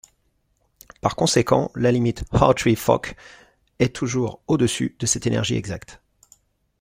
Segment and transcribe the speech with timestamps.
[1.01, 3.15] Par conséquent, la limite Hartree-Fock
[3.77, 6.01] est toujours au-dessus de cette énergie exacte.